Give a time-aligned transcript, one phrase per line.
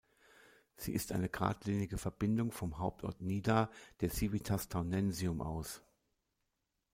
[0.77, 3.69] Sie ist eine gradlinige Verbindung vom Hauptort Nida
[3.99, 5.83] der Civitas Taunensium aus.